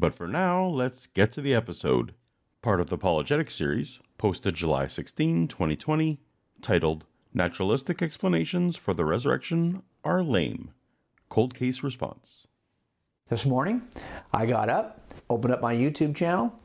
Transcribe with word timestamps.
But 0.00 0.14
for 0.14 0.26
now, 0.26 0.64
let's 0.64 1.06
get 1.06 1.30
to 1.32 1.42
the 1.42 1.54
episode. 1.54 2.14
Part 2.62 2.80
of 2.80 2.88
the 2.88 2.94
Apologetic 2.94 3.50
series, 3.50 4.00
posted 4.16 4.54
July 4.54 4.86
16, 4.86 5.46
2020, 5.46 6.18
titled 6.62 7.04
Naturalistic 7.34 8.00
Explanations 8.00 8.76
for 8.76 8.94
the 8.94 9.04
Resurrection 9.04 9.82
Are 10.02 10.22
Lame. 10.22 10.70
Cold 11.28 11.54
Case 11.54 11.82
Response. 11.82 12.46
This 13.28 13.44
morning, 13.44 13.82
I 14.32 14.46
got 14.46 14.70
up, 14.70 15.12
opened 15.28 15.52
up 15.52 15.60
my 15.60 15.74
YouTube 15.74 16.16
channel, 16.16 16.58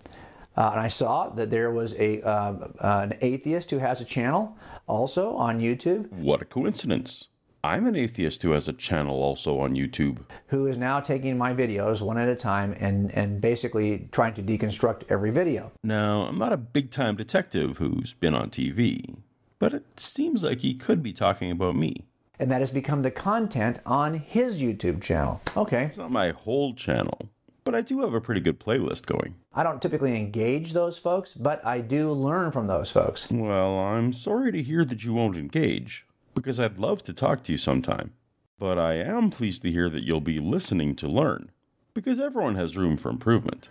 uh, 0.56 0.70
and 0.72 0.80
I 0.80 0.88
saw 0.88 1.28
that 1.32 1.52
there 1.52 1.72
was 1.72 1.94
a 1.96 2.22
uh, 2.22 2.70
an 2.80 3.18
atheist 3.20 3.70
who 3.70 3.80
has 3.80 4.00
a 4.00 4.06
channel 4.06 4.58
also 4.88 5.36
on 5.36 5.60
YouTube 5.60 6.10
What 6.10 6.42
a 6.42 6.46
coincidence. 6.46 7.28
I'm 7.66 7.88
an 7.88 7.96
atheist 7.96 8.44
who 8.44 8.52
has 8.52 8.68
a 8.68 8.74
channel 8.74 9.24
also 9.24 9.60
on 9.60 9.74
YouTube. 9.74 10.20
who 10.50 10.68
is 10.68 10.78
now 10.78 11.00
taking 11.00 11.36
my 11.36 11.52
videos 11.52 12.00
one 12.00 12.20
at 12.20 12.30
a 12.30 12.36
time 12.36 12.76
and, 12.80 13.12
and 13.12 13.42
basically 13.42 14.08
trying 14.12 14.36
to 14.36 14.44
deconstruct 14.44 15.06
every 15.10 15.32
video. 15.32 15.72
Now, 15.82 16.28
I'm 16.28 16.38
not 16.38 16.54
a 16.54 16.58
big 16.58 16.92
time 16.92 17.16
detective 17.16 17.80
who's 17.80 18.14
been 18.14 18.36
on 18.36 18.52
TV, 18.52 19.18
but 19.58 19.74
it 19.74 20.00
seems 20.00 20.44
like 20.44 20.60
he 20.60 20.76
could 20.76 21.02
be 21.02 21.12
talking 21.12 21.50
about 21.50 21.76
me. 21.76 22.06
And 22.40 22.52
that 22.52 22.60
has 22.62 22.70
become 22.70 23.02
the 23.02 23.10
content 23.10 23.80
on 23.84 24.14
his 24.14 24.62
YouTube 24.62 25.02
channel. 25.02 25.42
Okay. 25.58 25.86
It's 25.86 25.98
not 25.98 26.12
my 26.12 26.34
whole 26.34 26.76
channel, 26.76 27.30
but 27.64 27.74
I 27.74 27.82
do 27.82 28.02
have 28.02 28.14
a 28.14 28.22
pretty 28.22 28.42
good 28.42 28.60
playlist 28.60 29.08
going. 29.08 29.38
I 29.56 29.64
don't 29.64 29.82
typically 29.82 30.16
engage 30.16 30.74
those 30.74 31.00
folks, 31.00 31.34
but 31.34 31.66
I 31.66 31.82
do 31.82 32.12
learn 32.12 32.52
from 32.52 32.68
those 32.68 32.92
folks. 32.92 33.32
Well, 33.32 33.80
I'm 33.80 34.14
sorry 34.14 34.52
to 34.52 34.62
hear 34.62 34.86
that 34.86 35.04
you 35.04 35.16
won't 35.16 35.36
engage, 35.36 36.05
because 36.36 36.60
I'd 36.60 36.78
love 36.78 37.02
to 37.06 37.14
talk 37.14 37.44
to 37.46 37.54
you 37.54 37.58
sometime. 37.58 38.12
But 38.60 38.78
I 38.78 38.96
am 38.96 39.32
pleased 39.32 39.62
to 39.62 39.72
hear 39.72 39.90
that 39.90 40.04
you'll 40.04 40.20
be 40.20 40.40
listening 40.40 40.96
to 40.98 41.08
learn, 41.08 41.50
because 41.94 42.20
everyone 42.20 42.56
has 42.56 42.76
room 42.76 42.98
for 42.98 43.10
improvement. 43.10 43.70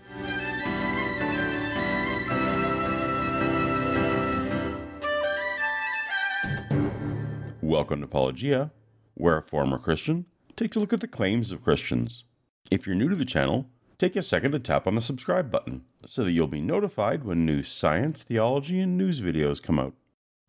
Welcome 7.60 8.00
to 8.00 8.06
Apologia, 8.06 8.72
where 9.12 9.36
a 9.36 9.42
former 9.42 9.78
Christian 9.78 10.24
takes 10.56 10.76
a 10.76 10.80
look 10.80 10.92
at 10.92 11.00
the 11.00 11.06
claims 11.06 11.52
of 11.52 11.62
Christians. 11.62 12.24
If 12.70 12.86
you're 12.86 12.96
new 12.96 13.10
to 13.10 13.16
the 13.16 13.24
channel, 13.26 13.66
take 13.98 14.16
a 14.16 14.22
second 14.22 14.52
to 14.52 14.58
tap 14.58 14.86
on 14.86 14.94
the 14.94 15.02
subscribe 15.02 15.50
button 15.50 15.84
so 16.06 16.24
that 16.24 16.32
you'll 16.32 16.46
be 16.46 16.62
notified 16.62 17.24
when 17.24 17.44
new 17.44 17.62
science, 17.62 18.22
theology, 18.22 18.80
and 18.80 18.96
news 18.96 19.20
videos 19.20 19.62
come 19.62 19.78
out. 19.78 19.92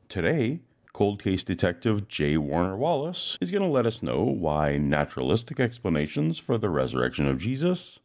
Today, 0.08 0.62
cold 0.96 1.22
case 1.22 1.44
detective 1.44 2.08
Jay 2.08 2.38
Warner 2.38 2.78
Wallace 2.78 3.38
is 3.42 3.52
going 3.52 3.62
to 3.62 3.68
let 3.68 3.86
us 3.86 4.02
know 4.02 4.24
why 4.24 4.78
naturalistic 4.78 5.60
explanations 5.60 6.38
for 6.38 6.58
the 6.58 6.70
resurrection 6.70 7.28
of 7.28 7.38
Jesus 7.38 8.00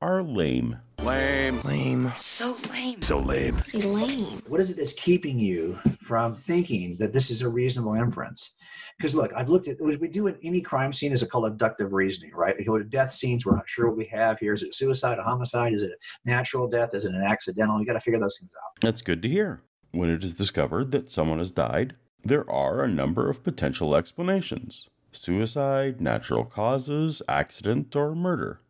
are 0.00 0.22
lame. 0.22 0.78
Lame. 1.00 1.60
Lame. 1.62 2.12
So 2.14 2.56
lame. 2.70 3.02
So 3.02 3.18
lame. 3.18 3.60
Lame. 3.72 4.40
what 4.46 4.60
is 4.60 4.70
it 4.70 4.76
that's 4.76 4.92
keeping 4.92 5.40
you 5.40 5.76
from 6.02 6.36
thinking 6.36 6.96
that 7.00 7.12
this 7.12 7.32
is 7.32 7.42
a 7.42 7.48
reasonable 7.48 7.94
inference? 7.94 8.54
Because 8.96 9.16
look, 9.16 9.32
I've 9.34 9.48
looked 9.48 9.66
at 9.66 9.80
what 9.80 9.98
we 9.98 10.06
do 10.06 10.28
in 10.28 10.36
any 10.44 10.60
crime 10.60 10.92
scene 10.92 11.10
is 11.10 11.24
a 11.24 11.26
called 11.26 11.46
abductive 11.46 11.92
reasoning, 11.92 12.30
right? 12.32 12.54
We 12.56 12.64
go 12.64 12.78
to 12.78 12.84
death 12.84 13.12
scenes, 13.12 13.44
we're 13.44 13.56
not 13.56 13.68
sure 13.68 13.88
what 13.88 13.96
we 13.96 14.06
have 14.12 14.38
here. 14.38 14.54
Is 14.54 14.62
it 14.62 14.76
suicide, 14.76 15.18
a 15.18 15.24
homicide? 15.24 15.74
Is 15.74 15.82
it 15.82 15.90
a 15.90 16.28
natural 16.28 16.68
death? 16.68 16.94
Is 16.94 17.06
it 17.06 17.12
an 17.12 17.24
accidental? 17.24 17.80
You 17.80 17.86
got 17.86 17.94
to 17.94 18.00
figure 18.00 18.20
those 18.20 18.38
things 18.38 18.52
out. 18.54 18.80
That's 18.80 19.02
good 19.02 19.20
to 19.22 19.28
hear. 19.28 19.62
When 19.90 20.10
it 20.10 20.22
is 20.22 20.34
discovered 20.34 20.92
that 20.92 21.10
someone 21.10 21.38
has 21.38 21.50
died, 21.52 21.94
there 22.24 22.48
are 22.50 22.82
a 22.82 22.88
number 22.88 23.28
of 23.28 23.44
potential 23.44 23.94
explanations 23.94 24.88
suicide, 25.12 26.00
natural 26.00 26.44
causes, 26.44 27.22
accident, 27.28 27.94
or 27.94 28.16
murder. 28.16 28.60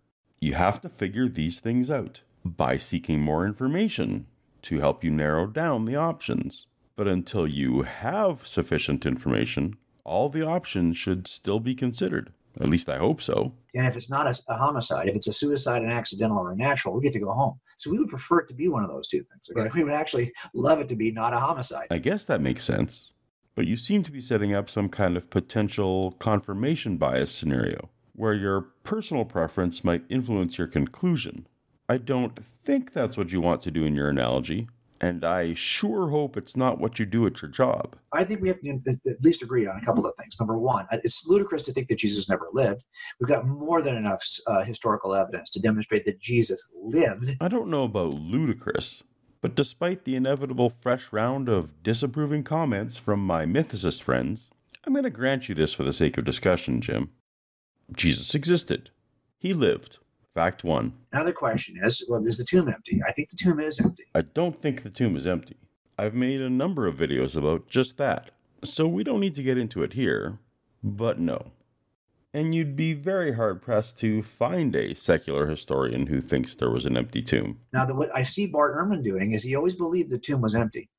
You 0.40 0.54
have 0.54 0.78
to 0.82 0.90
figure 0.90 1.26
these 1.26 1.58
things 1.58 1.90
out 1.90 2.20
by 2.44 2.76
seeking 2.76 3.20
more 3.20 3.46
information 3.46 4.26
to 4.62 4.78
help 4.78 5.02
you 5.02 5.10
narrow 5.10 5.46
down 5.46 5.86
the 5.86 5.96
options. 5.96 6.66
But 6.96 7.08
until 7.08 7.46
you 7.46 7.82
have 7.82 8.46
sufficient 8.46 9.06
information, 9.06 9.76
all 10.04 10.28
the 10.28 10.42
options 10.42 10.98
should 10.98 11.26
still 11.26 11.60
be 11.60 11.74
considered. 11.74 12.32
At 12.60 12.68
least 12.68 12.88
I 12.88 12.98
hope 12.98 13.20
so. 13.20 13.54
And 13.74 13.86
if 13.86 13.96
it's 13.96 14.10
not 14.10 14.26
a, 14.26 14.40
a 14.48 14.56
homicide, 14.56 15.08
if 15.08 15.16
it's 15.16 15.26
a 15.26 15.32
suicide, 15.32 15.82
an 15.82 15.90
accidental, 15.90 16.38
or 16.38 16.52
a 16.52 16.56
natural, 16.56 16.94
we 16.94 17.02
get 17.02 17.12
to 17.14 17.20
go 17.20 17.32
home. 17.32 17.58
So 17.78 17.90
we 17.90 17.98
would 17.98 18.08
prefer 18.08 18.40
it 18.40 18.48
to 18.48 18.54
be 18.54 18.68
one 18.68 18.84
of 18.84 18.90
those 18.90 19.08
two 19.08 19.24
things. 19.24 19.50
Okay? 19.50 19.70
We 19.74 19.82
would 19.82 19.92
actually 19.92 20.32
love 20.52 20.78
it 20.78 20.88
to 20.90 20.96
be 20.96 21.10
not 21.10 21.32
a 21.32 21.40
homicide. 21.40 21.88
I 21.90 21.98
guess 21.98 22.26
that 22.26 22.40
makes 22.40 22.62
sense. 22.62 23.13
But 23.54 23.66
you 23.66 23.76
seem 23.76 24.02
to 24.02 24.12
be 24.12 24.20
setting 24.20 24.52
up 24.54 24.68
some 24.68 24.88
kind 24.88 25.16
of 25.16 25.30
potential 25.30 26.12
confirmation 26.18 26.96
bias 26.96 27.32
scenario 27.32 27.90
where 28.14 28.34
your 28.34 28.60
personal 28.82 29.24
preference 29.24 29.84
might 29.84 30.04
influence 30.08 30.58
your 30.58 30.66
conclusion. 30.66 31.46
I 31.88 31.98
don't 31.98 32.38
think 32.64 32.92
that's 32.92 33.16
what 33.16 33.32
you 33.32 33.40
want 33.40 33.62
to 33.62 33.70
do 33.70 33.84
in 33.84 33.94
your 33.94 34.08
analogy, 34.08 34.68
and 35.00 35.24
I 35.24 35.52
sure 35.54 36.08
hope 36.08 36.36
it's 36.36 36.56
not 36.56 36.80
what 36.80 36.98
you 36.98 37.04
do 37.04 37.26
at 37.26 37.42
your 37.42 37.50
job. 37.50 37.96
I 38.12 38.24
think 38.24 38.40
we 38.40 38.48
have 38.48 38.60
to 38.60 38.80
at 39.06 39.22
least 39.22 39.42
agree 39.42 39.66
on 39.66 39.76
a 39.76 39.84
couple 39.84 40.06
of 40.06 40.14
things. 40.16 40.36
Number 40.38 40.56
one, 40.58 40.86
it's 40.90 41.26
ludicrous 41.26 41.62
to 41.64 41.72
think 41.72 41.88
that 41.88 41.98
Jesus 41.98 42.28
never 42.28 42.48
lived. 42.52 42.82
We've 43.20 43.28
got 43.28 43.46
more 43.46 43.82
than 43.82 43.96
enough 43.96 44.24
uh, 44.46 44.64
historical 44.64 45.14
evidence 45.14 45.50
to 45.50 45.60
demonstrate 45.60 46.04
that 46.06 46.20
Jesus 46.20 46.70
lived. 46.74 47.36
I 47.40 47.48
don't 47.48 47.68
know 47.68 47.84
about 47.84 48.14
ludicrous, 48.14 49.02
but 49.44 49.54
despite 49.54 50.06
the 50.06 50.16
inevitable 50.16 50.70
fresh 50.70 51.12
round 51.12 51.50
of 51.50 51.82
disapproving 51.82 52.42
comments 52.42 52.96
from 52.96 53.20
my 53.20 53.44
mythicist 53.44 54.00
friends, 54.00 54.48
I'm 54.86 54.94
going 54.94 55.04
to 55.04 55.10
grant 55.10 55.50
you 55.50 55.54
this 55.54 55.74
for 55.74 55.82
the 55.82 55.92
sake 55.92 56.16
of 56.16 56.24
discussion, 56.24 56.80
Jim. 56.80 57.10
Jesus 57.94 58.34
existed. 58.34 58.88
He 59.38 59.52
lived. 59.52 59.98
Fact 60.32 60.64
one. 60.64 60.94
Now 61.12 61.24
the 61.24 61.34
question 61.34 61.78
is, 61.84 62.02
well, 62.08 62.26
is 62.26 62.38
the 62.38 62.44
tomb 62.44 62.70
empty? 62.70 63.02
I 63.06 63.12
think 63.12 63.28
the 63.28 63.36
tomb 63.36 63.60
is 63.60 63.78
empty. 63.80 64.04
I 64.14 64.22
don't 64.22 64.56
think 64.56 64.82
the 64.82 64.88
tomb 64.88 65.14
is 65.14 65.26
empty. 65.26 65.58
I've 65.98 66.14
made 66.14 66.40
a 66.40 66.48
number 66.48 66.86
of 66.86 66.96
videos 66.96 67.36
about 67.36 67.68
just 67.68 67.98
that, 67.98 68.30
so 68.62 68.88
we 68.88 69.04
don't 69.04 69.20
need 69.20 69.34
to 69.34 69.42
get 69.42 69.58
into 69.58 69.82
it 69.82 69.92
here, 69.92 70.38
but 70.82 71.20
no. 71.20 71.52
And 72.34 72.52
you'd 72.52 72.74
be 72.74 72.94
very 72.94 73.34
hard 73.34 73.62
pressed 73.62 73.96
to 74.00 74.20
find 74.20 74.74
a 74.74 74.92
secular 74.94 75.46
historian 75.46 76.08
who 76.08 76.20
thinks 76.20 76.56
there 76.56 76.68
was 76.68 76.84
an 76.84 76.96
empty 76.96 77.22
tomb. 77.22 77.60
Now, 77.72 77.84
the, 77.84 77.94
what 77.94 78.10
I 78.12 78.24
see 78.24 78.48
Bart 78.48 78.76
Ehrman 78.76 79.04
doing 79.04 79.32
is 79.32 79.44
he 79.44 79.54
always 79.54 79.76
believed 79.76 80.10
the 80.10 80.18
tomb 80.18 80.40
was 80.40 80.56
empty. 80.56 80.90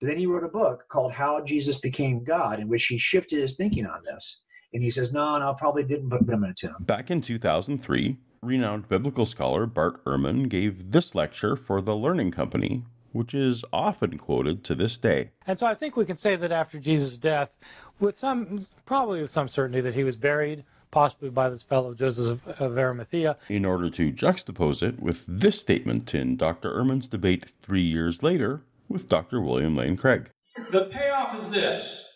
But 0.00 0.06
then 0.06 0.18
he 0.18 0.26
wrote 0.26 0.44
a 0.44 0.48
book 0.48 0.84
called 0.88 1.12
How 1.12 1.40
Jesus 1.40 1.78
Became 1.78 2.22
God, 2.22 2.60
in 2.60 2.68
which 2.68 2.86
he 2.86 2.96
shifted 2.96 3.40
his 3.40 3.56
thinking 3.56 3.86
on 3.86 4.04
this. 4.04 4.42
And 4.72 4.80
he 4.80 4.90
says, 4.90 5.12
no, 5.12 5.36
no, 5.38 5.52
probably 5.54 5.82
didn't 5.82 6.10
put 6.10 6.28
him 6.28 6.44
in 6.44 6.50
a 6.50 6.54
tomb. 6.54 6.76
Back 6.78 7.10
in 7.10 7.22
2003, 7.22 8.16
renowned 8.42 8.88
biblical 8.88 9.26
scholar 9.26 9.66
Bart 9.66 10.04
Ehrman 10.04 10.48
gave 10.48 10.92
this 10.92 11.12
lecture 11.12 11.56
for 11.56 11.80
the 11.80 11.96
Learning 11.96 12.30
Company, 12.30 12.84
which 13.12 13.34
is 13.34 13.64
often 13.72 14.16
quoted 14.18 14.62
to 14.64 14.74
this 14.74 14.96
day. 14.98 15.30
And 15.46 15.58
so 15.58 15.66
I 15.66 15.74
think 15.74 15.96
we 15.96 16.04
can 16.04 16.16
say 16.16 16.36
that 16.36 16.52
after 16.52 16.78
Jesus' 16.78 17.16
death, 17.16 17.56
with 18.00 18.16
some, 18.16 18.66
probably 18.86 19.20
with 19.20 19.30
some 19.30 19.48
certainty, 19.48 19.80
that 19.80 19.94
he 19.94 20.04
was 20.04 20.16
buried, 20.16 20.64
possibly 20.90 21.30
by 21.30 21.48
this 21.48 21.62
fellow 21.62 21.94
Joseph 21.94 22.46
of, 22.46 22.60
of 22.60 22.78
Arimathea. 22.78 23.36
In 23.48 23.64
order 23.64 23.90
to 23.90 24.12
juxtapose 24.12 24.82
it 24.82 25.00
with 25.00 25.24
this 25.26 25.60
statement 25.60 26.14
in 26.14 26.36
Dr. 26.36 26.70
Ehrman's 26.70 27.08
debate 27.08 27.46
three 27.62 27.82
years 27.82 28.22
later 28.22 28.62
with 28.88 29.08
Dr. 29.08 29.40
William 29.40 29.76
Lane 29.76 29.96
Craig. 29.96 30.30
The 30.70 30.86
payoff 30.86 31.38
is 31.40 31.50
this 31.50 32.08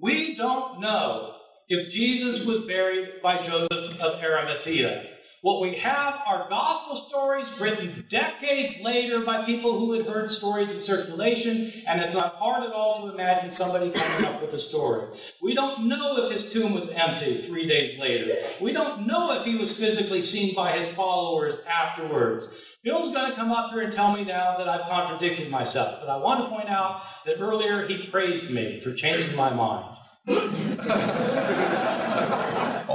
we 0.00 0.34
don't 0.34 0.80
know 0.80 1.34
if 1.68 1.90
Jesus 1.90 2.44
was 2.44 2.64
buried 2.64 3.22
by 3.22 3.40
Joseph 3.40 4.00
of 4.00 4.22
Arimathea. 4.22 5.04
What 5.44 5.60
we 5.60 5.74
have 5.74 6.22
are 6.26 6.48
gospel 6.48 6.96
stories 6.96 7.46
written 7.60 8.06
decades 8.08 8.80
later 8.82 9.22
by 9.22 9.44
people 9.44 9.78
who 9.78 9.92
had 9.92 10.06
heard 10.06 10.30
stories 10.30 10.72
in 10.72 10.80
circulation, 10.80 11.70
and 11.86 12.00
it's 12.00 12.14
not 12.14 12.36
hard 12.36 12.64
at 12.64 12.72
all 12.72 13.02
to 13.02 13.12
imagine 13.12 13.52
somebody 13.52 13.90
coming 13.90 14.24
up 14.24 14.40
with 14.40 14.54
a 14.54 14.58
story. 14.58 15.06
We 15.42 15.54
don't 15.54 15.86
know 15.86 16.16
if 16.24 16.32
his 16.32 16.50
tomb 16.50 16.72
was 16.72 16.88
empty 16.92 17.42
three 17.42 17.66
days 17.66 17.98
later. 17.98 18.42
We 18.58 18.72
don't 18.72 19.06
know 19.06 19.38
if 19.38 19.44
he 19.44 19.56
was 19.56 19.78
physically 19.78 20.22
seen 20.22 20.54
by 20.54 20.78
his 20.78 20.86
followers 20.86 21.58
afterwards. 21.70 22.48
Bill's 22.82 23.12
going 23.12 23.28
to 23.28 23.36
come 23.36 23.52
up 23.52 23.70
here 23.70 23.82
and 23.82 23.92
tell 23.92 24.14
me 24.14 24.24
now 24.24 24.56
that 24.56 24.66
I've 24.66 24.88
contradicted 24.88 25.50
myself, 25.50 26.00
but 26.00 26.08
I 26.08 26.16
want 26.16 26.40
to 26.40 26.48
point 26.48 26.70
out 26.70 27.02
that 27.26 27.38
earlier 27.38 27.86
he 27.86 28.06
praised 28.06 28.50
me 28.50 28.80
for 28.80 28.94
changing 28.94 29.36
my 29.36 29.52
mind. 29.52 29.93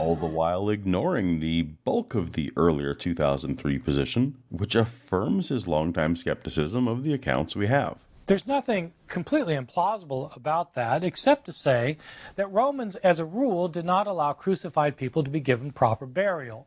All 0.09 0.15
the 0.15 0.25
while 0.25 0.69
ignoring 0.69 1.39
the 1.39 1.61
bulk 1.61 2.15
of 2.15 2.33
the 2.33 2.51
earlier 2.55 2.93
2003 2.93 3.77
position, 3.77 4.35
which 4.49 4.75
affirms 4.75 5.49
his 5.49 5.67
longtime 5.67 6.15
skepticism 6.15 6.87
of 6.87 7.03
the 7.03 7.13
accounts 7.13 7.55
we 7.55 7.67
have. 7.67 7.99
There's 8.25 8.47
nothing 8.47 8.93
completely 9.07 9.55
implausible 9.55 10.35
about 10.35 10.73
that, 10.75 11.03
except 11.03 11.45
to 11.45 11.51
say 11.51 11.97
that 12.37 12.51
Romans, 12.51 12.95
as 12.97 13.19
a 13.19 13.25
rule, 13.25 13.67
did 13.67 13.85
not 13.85 14.07
allow 14.07 14.33
crucified 14.33 14.97
people 14.97 15.23
to 15.23 15.29
be 15.29 15.39
given 15.39 15.71
proper 15.71 16.05
burial. 16.05 16.65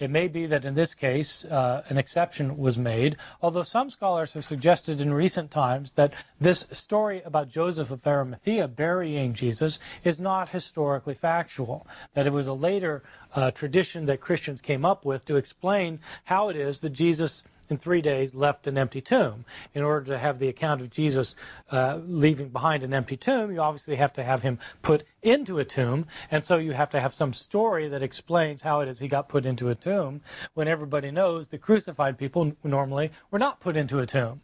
It 0.00 0.10
may 0.10 0.28
be 0.28 0.46
that 0.46 0.64
in 0.64 0.74
this 0.74 0.94
case 0.94 1.44
uh, 1.44 1.84
an 1.90 1.98
exception 1.98 2.56
was 2.56 2.78
made, 2.78 3.18
although 3.42 3.62
some 3.62 3.90
scholars 3.90 4.32
have 4.32 4.46
suggested 4.46 4.98
in 4.98 5.12
recent 5.12 5.50
times 5.50 5.92
that 5.92 6.14
this 6.40 6.64
story 6.72 7.20
about 7.22 7.50
Joseph 7.50 7.90
of 7.90 8.06
Arimathea 8.06 8.66
burying 8.66 9.34
Jesus 9.34 9.78
is 10.02 10.18
not 10.18 10.48
historically 10.48 11.14
factual, 11.14 11.86
that 12.14 12.26
it 12.26 12.32
was 12.32 12.46
a 12.46 12.54
later 12.54 13.02
uh, 13.34 13.50
tradition 13.50 14.06
that 14.06 14.22
Christians 14.22 14.62
came 14.62 14.86
up 14.86 15.04
with 15.04 15.26
to 15.26 15.36
explain 15.36 16.00
how 16.24 16.48
it 16.48 16.56
is 16.56 16.80
that 16.80 16.90
Jesus 16.90 17.42
in 17.70 17.78
three 17.78 18.02
days 18.02 18.34
left 18.34 18.66
an 18.66 18.76
empty 18.76 19.00
tomb. 19.00 19.44
In 19.74 19.82
order 19.82 20.06
to 20.06 20.18
have 20.18 20.38
the 20.38 20.48
account 20.48 20.80
of 20.80 20.90
Jesus 20.90 21.36
uh, 21.70 21.98
leaving 22.04 22.48
behind 22.48 22.82
an 22.82 22.92
empty 22.92 23.16
tomb, 23.16 23.52
you 23.52 23.60
obviously 23.60 23.96
have 23.96 24.12
to 24.14 24.24
have 24.24 24.42
him 24.42 24.58
put 24.82 25.04
into 25.22 25.58
a 25.58 25.64
tomb. 25.64 26.06
And 26.30 26.44
so 26.44 26.58
you 26.58 26.72
have 26.72 26.90
to 26.90 27.00
have 27.00 27.14
some 27.14 27.32
story 27.32 27.88
that 27.88 28.02
explains 28.02 28.62
how 28.62 28.80
it 28.80 28.88
is 28.88 28.98
he 28.98 29.08
got 29.08 29.28
put 29.28 29.46
into 29.46 29.68
a 29.68 29.74
tomb 29.74 30.20
when 30.54 30.68
everybody 30.68 31.10
knows 31.10 31.48
the 31.48 31.58
crucified 31.58 32.18
people 32.18 32.52
normally 32.64 33.10
were 33.30 33.38
not 33.38 33.60
put 33.60 33.76
into 33.76 34.00
a 34.00 34.06
tomb. 34.06 34.40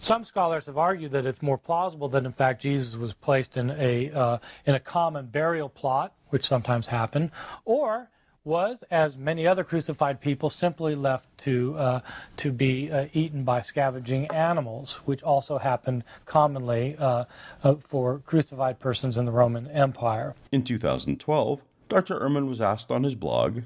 Some 0.00 0.22
scholars 0.22 0.66
have 0.66 0.78
argued 0.78 1.10
that 1.10 1.26
it's 1.26 1.42
more 1.42 1.58
plausible 1.58 2.08
that 2.10 2.24
in 2.24 2.30
fact 2.30 2.62
Jesus 2.62 2.96
was 2.96 3.14
placed 3.14 3.56
in 3.56 3.70
a 3.70 4.12
uh, 4.12 4.38
in 4.64 4.76
a 4.76 4.80
common 4.80 5.26
burial 5.26 5.68
plot, 5.68 6.14
which 6.28 6.46
sometimes 6.46 6.86
happened, 6.86 7.32
or 7.64 8.08
was, 8.48 8.82
as 8.90 9.16
many 9.16 9.46
other 9.46 9.62
crucified 9.62 10.20
people, 10.20 10.50
simply 10.50 10.94
left 10.94 11.26
to, 11.38 11.76
uh, 11.76 12.00
to 12.38 12.50
be 12.50 12.90
uh, 12.90 13.06
eaten 13.12 13.44
by 13.44 13.60
scavenging 13.60 14.26
animals, 14.28 14.94
which 15.04 15.22
also 15.22 15.58
happened 15.58 16.02
commonly 16.24 16.96
uh, 16.98 17.24
uh 17.62 17.74
for 17.76 18.18
crucified 18.20 18.80
persons 18.80 19.16
in 19.16 19.26
the 19.26 19.30
Roman 19.32 19.68
Empire. 19.68 20.34
In 20.50 20.64
2012, 20.64 21.60
Dr. 21.88 22.18
Ehrman 22.18 22.48
was 22.48 22.60
asked 22.60 22.90
on 22.90 23.04
his 23.04 23.14
blog, 23.14 23.60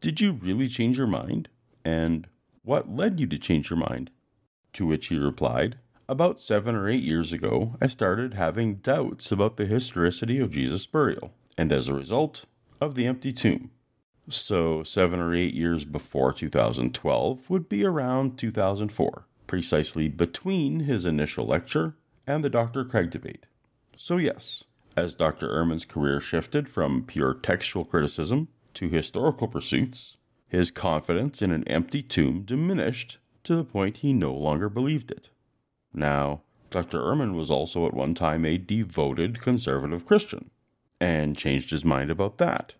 Did 0.00 0.20
you 0.20 0.32
really 0.32 0.68
change 0.68 0.96
your 0.96 1.06
mind? 1.06 1.48
And 1.84 2.26
what 2.62 2.88
led 2.88 3.20
you 3.20 3.26
to 3.26 3.38
change 3.38 3.68
your 3.68 3.78
mind? 3.78 4.10
To 4.74 4.86
which 4.86 5.08
he 5.08 5.16
replied, 5.16 5.76
About 6.08 6.40
seven 6.40 6.74
or 6.76 6.88
eight 6.88 7.02
years 7.02 7.32
ago, 7.32 7.76
I 7.80 7.88
started 7.88 8.34
having 8.34 8.76
doubts 8.76 9.32
about 9.32 9.56
the 9.56 9.66
historicity 9.66 10.38
of 10.38 10.52
Jesus' 10.52 10.86
burial, 10.86 11.32
and 11.58 11.72
as 11.72 11.88
a 11.88 11.94
result, 11.94 12.44
of 12.80 12.94
the 12.94 13.06
empty 13.06 13.32
tomb. 13.32 13.70
So, 14.30 14.84
seven 14.84 15.18
or 15.20 15.34
eight 15.34 15.54
years 15.54 15.84
before 15.84 16.32
2012 16.32 17.50
would 17.50 17.68
be 17.68 17.84
around 17.84 18.38
2004, 18.38 19.26
precisely 19.46 20.08
between 20.08 20.80
his 20.80 21.04
initial 21.04 21.46
lecture 21.46 21.96
and 22.26 22.44
the 22.44 22.48
Dr. 22.48 22.84
Craig 22.84 23.10
debate. 23.10 23.46
So, 23.96 24.16
yes, 24.18 24.64
as 24.96 25.14
Dr. 25.14 25.48
Ehrman's 25.48 25.84
career 25.84 26.20
shifted 26.20 26.68
from 26.68 27.04
pure 27.04 27.34
textual 27.34 27.84
criticism 27.84 28.48
to 28.74 28.88
historical 28.88 29.48
pursuits, 29.48 30.16
his 30.46 30.70
confidence 30.70 31.42
in 31.42 31.50
an 31.50 31.66
empty 31.66 32.02
tomb 32.02 32.42
diminished 32.42 33.18
to 33.44 33.56
the 33.56 33.64
point 33.64 33.98
he 33.98 34.12
no 34.12 34.32
longer 34.32 34.68
believed 34.68 35.10
it. 35.10 35.30
Now, 35.92 36.42
Dr. 36.70 36.98
Ehrman 37.00 37.34
was 37.34 37.50
also 37.50 37.86
at 37.86 37.94
one 37.94 38.14
time 38.14 38.44
a 38.44 38.58
devoted 38.58 39.40
conservative 39.40 40.06
Christian, 40.06 40.50
and 41.00 41.36
changed 41.36 41.70
his 41.70 41.84
mind 41.84 42.10
about 42.10 42.38
that. 42.38 42.74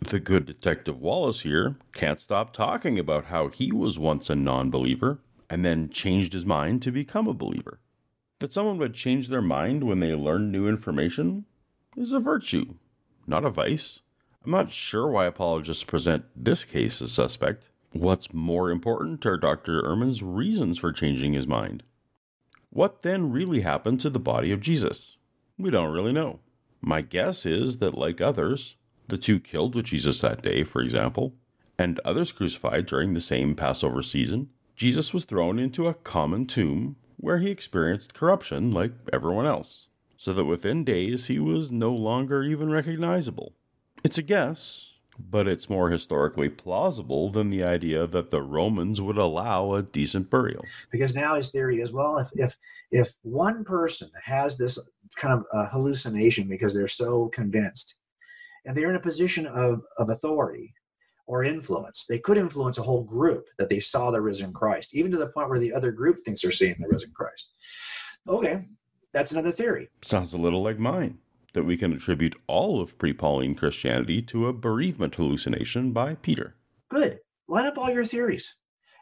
The 0.00 0.20
good 0.20 0.46
Detective 0.46 1.00
Wallace 1.00 1.40
here 1.40 1.76
can't 1.92 2.20
stop 2.20 2.52
talking 2.52 2.98
about 2.98 3.26
how 3.26 3.48
he 3.48 3.72
was 3.72 3.98
once 3.98 4.30
a 4.30 4.36
non 4.36 4.70
believer 4.70 5.18
and 5.50 5.64
then 5.64 5.90
changed 5.90 6.32
his 6.32 6.46
mind 6.46 6.82
to 6.82 6.92
become 6.92 7.26
a 7.26 7.34
believer. 7.34 7.80
That 8.38 8.52
someone 8.52 8.78
would 8.78 8.94
change 8.94 9.28
their 9.28 9.42
mind 9.42 9.84
when 9.84 10.00
they 10.00 10.14
learn 10.14 10.52
new 10.52 10.68
information 10.68 11.46
is 11.96 12.12
a 12.12 12.20
virtue, 12.20 12.74
not 13.26 13.44
a 13.44 13.50
vice. 13.50 14.00
I'm 14.44 14.52
not 14.52 14.72
sure 14.72 15.08
why 15.08 15.26
apologists 15.26 15.84
present 15.84 16.24
this 16.36 16.64
case 16.64 17.02
as 17.02 17.12
suspect. 17.12 17.68
What's 17.92 18.32
more 18.32 18.70
important 18.70 19.26
are 19.26 19.36
Dr. 19.36 19.82
Ehrman's 19.82 20.22
reasons 20.22 20.78
for 20.78 20.92
changing 20.92 21.32
his 21.32 21.46
mind. 21.46 21.82
What 22.70 23.02
then 23.02 23.32
really 23.32 23.62
happened 23.62 24.00
to 24.02 24.10
the 24.10 24.18
body 24.18 24.52
of 24.52 24.60
Jesus? 24.60 25.16
We 25.58 25.70
don't 25.70 25.92
really 25.92 26.12
know. 26.12 26.38
My 26.80 27.00
guess 27.00 27.44
is 27.44 27.78
that, 27.78 27.98
like 27.98 28.20
others, 28.20 28.76
the 29.08 29.18
two 29.18 29.40
killed 29.40 29.74
with 29.74 29.86
Jesus 29.86 30.20
that 30.20 30.42
day, 30.42 30.64
for 30.64 30.80
example, 30.80 31.34
and 31.78 32.00
others 32.00 32.32
crucified 32.32 32.86
during 32.86 33.14
the 33.14 33.20
same 33.20 33.54
Passover 33.54 34.02
season, 34.02 34.50
Jesus 34.76 35.12
was 35.12 35.24
thrown 35.24 35.58
into 35.58 35.88
a 35.88 35.94
common 35.94 36.46
tomb 36.46 36.96
where 37.16 37.38
he 37.38 37.50
experienced 37.50 38.14
corruption 38.14 38.70
like 38.70 38.92
everyone 39.12 39.46
else, 39.46 39.88
so 40.16 40.32
that 40.32 40.44
within 40.44 40.84
days 40.84 41.26
he 41.26 41.38
was 41.38 41.72
no 41.72 41.92
longer 41.92 42.42
even 42.42 42.70
recognizable. 42.70 43.54
It's 44.04 44.18
a 44.18 44.22
guess, 44.22 44.92
but 45.18 45.48
it's 45.48 45.68
more 45.68 45.90
historically 45.90 46.48
plausible 46.48 47.30
than 47.30 47.50
the 47.50 47.64
idea 47.64 48.06
that 48.06 48.30
the 48.30 48.42
Romans 48.42 49.00
would 49.00 49.18
allow 49.18 49.74
a 49.74 49.82
decent 49.82 50.30
burial. 50.30 50.64
Because 50.92 51.14
now 51.14 51.34
his 51.34 51.50
theory 51.50 51.80
is 51.80 51.92
well, 51.92 52.18
if 52.18 52.28
if 52.34 52.56
if 52.90 53.12
one 53.22 53.64
person 53.64 54.08
has 54.22 54.56
this 54.56 54.78
kind 55.16 55.34
of 55.34 55.44
uh, 55.52 55.68
hallucination 55.68 56.48
because 56.48 56.74
they're 56.74 56.86
so 56.86 57.28
convinced 57.28 57.96
and 58.68 58.76
they're 58.76 58.90
in 58.90 58.96
a 58.96 59.00
position 59.00 59.46
of, 59.46 59.80
of 59.96 60.10
authority 60.10 60.74
or 61.26 61.42
influence. 61.42 62.04
They 62.06 62.18
could 62.18 62.36
influence 62.36 62.76
a 62.76 62.82
whole 62.82 63.02
group 63.02 63.46
that 63.58 63.70
they 63.70 63.80
saw 63.80 64.10
the 64.10 64.20
risen 64.20 64.52
Christ, 64.52 64.94
even 64.94 65.10
to 65.10 65.16
the 65.16 65.28
point 65.28 65.48
where 65.48 65.58
the 65.58 65.72
other 65.72 65.90
group 65.90 66.22
thinks 66.22 66.42
they're 66.42 66.52
seeing 66.52 66.76
the 66.78 66.88
risen 66.88 67.10
Christ. 67.14 67.48
Okay, 68.28 68.66
that's 69.14 69.32
another 69.32 69.52
theory. 69.52 69.88
Sounds 70.02 70.34
a 70.34 70.38
little 70.38 70.62
like 70.62 70.78
mine 70.78 71.18
that 71.54 71.64
we 71.64 71.78
can 71.78 71.94
attribute 71.94 72.36
all 72.46 72.80
of 72.80 72.98
pre 72.98 73.14
Pauline 73.14 73.54
Christianity 73.54 74.20
to 74.22 74.48
a 74.48 74.52
bereavement 74.52 75.14
hallucination 75.14 75.92
by 75.92 76.16
Peter. 76.16 76.54
Good. 76.90 77.20
Line 77.48 77.66
up 77.66 77.78
all 77.78 77.90
your 77.90 78.04
theories 78.04 78.54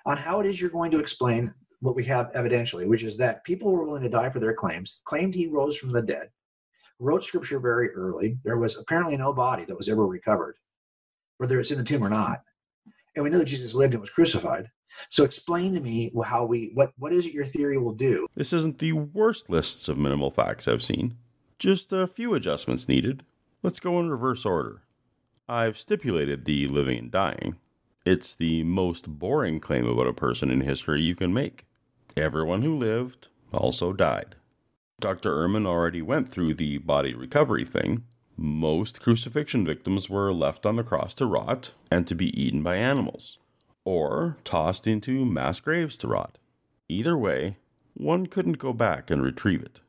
on 0.07 0.17
how 0.17 0.39
it 0.39 0.47
is 0.47 0.61
you're 0.61 0.71
going 0.71 0.93
to 0.93 1.01
explain 1.01 1.53
what 1.81 1.97
we 1.97 2.05
have 2.05 2.31
evidentially, 2.35 2.87
which 2.87 3.03
is 3.03 3.17
that 3.17 3.43
people 3.43 3.73
were 3.73 3.85
willing 3.85 4.05
to 4.05 4.09
die 4.09 4.31
for 4.31 4.39
their 4.39 4.55
claims, 4.55 5.01
claimed 5.05 5.35
he 5.35 5.49
rose 5.49 5.77
from 5.77 5.91
the 5.91 6.03
dead, 6.03 6.29
wrote 6.99 7.25
scripture 7.25 7.61
very 7.61 7.91
early. 7.91 8.39
There 8.45 8.59
was 8.59 8.77
apparently 8.79 9.17
no 9.17 9.33
body 9.33 9.65
that 9.65 9.77
was 9.77 9.89
ever 9.89 10.07
recovered, 10.07 10.57
whether 11.39 11.61
it's 11.61 11.71
in 11.71 11.79
the 11.79 11.85
tomb 11.85 12.05
or 12.05 12.09
not. 12.09 12.43
And 13.15 13.25
we 13.25 13.31
know 13.31 13.39
that 13.39 13.47
Jesus 13.47 13.75
lived 13.75 13.95
and 13.95 14.01
was 14.01 14.11
crucified. 14.11 14.71
So 15.11 15.25
explain 15.25 15.75
to 15.75 15.81
me 15.81 16.13
how 16.25 16.45
we 16.45 16.71
what 16.75 16.93
what 16.99 17.13
is 17.13 17.27
it 17.27 17.33
your 17.33 17.45
theory 17.45 17.79
will 17.79 17.93
do? 17.93 18.27
This 18.35 18.53
isn't 18.53 18.79
the 18.79 18.93
worst 18.93 19.51
lists 19.51 19.89
of 19.89 19.99
minimal 19.99 20.31
facts 20.31 20.67
I've 20.67 20.83
seen. 20.83 21.17
Just 21.59 21.93
a 21.93 22.07
few 22.07 22.35
adjustments 22.35 22.89
needed. 22.89 23.25
Let's 23.63 23.81
go 23.81 23.99
in 23.99 24.11
reverse 24.11 24.45
order. 24.45 24.83
I've 25.49 25.79
stipulated 25.79 26.45
the 26.45 26.67
living 26.69 26.99
and 26.99 27.11
dying. 27.11 27.57
It's 28.05 28.35
the 28.35 28.63
most 28.63 29.09
boring 29.09 29.61
claim 29.61 29.87
about 29.87 30.07
a 30.07 30.13
person 30.13 30.51
in 30.51 30.61
history 30.61 31.03
you 31.03 31.15
can 31.15 31.33
make. 31.33 31.67
Everyone 32.17 32.63
who 32.63 32.77
lived 32.77 33.29
also 33.53 33.93
died. 33.93 34.37
Dr. 34.99 35.31
Ehrman 35.31 35.67
already 35.67 36.01
went 36.01 36.31
through 36.31 36.55
the 36.55 36.79
body 36.79 37.13
recovery 37.13 37.67
thing. 37.67 38.05
Most 38.35 38.99
crucifixion 38.99 39.67
victims 39.67 40.09
were 40.09 40.33
left 40.33 40.65
on 40.65 40.77
the 40.77 40.83
cross 40.83 41.13
to 41.17 41.27
rot 41.27 41.73
and 41.91 42.07
to 42.07 42.15
be 42.15 42.29
eaten 42.41 42.63
by 42.63 42.77
animals, 42.77 43.37
or 43.85 44.39
tossed 44.43 44.87
into 44.87 45.27
mass 45.27 45.61
graves 45.61 45.99
to 45.99 46.09
rot. 46.09 46.39
Either 46.89 47.17
way, 47.17 47.59
one 47.93 48.25
couldn't 48.25 48.59
go 48.59 48.73
back 48.73 49.11
and 49.11 49.23
retrieve 49.23 49.63
it. 49.63 49.81